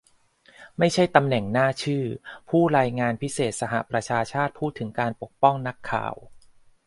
[0.79, 2.03] ไม่ใช่ตำแหน่งหน้าชื่อ
[2.49, 6.15] ผู้รายงานพิเศษสหประชาชาติพูดถึงการปกป้องนักข่าว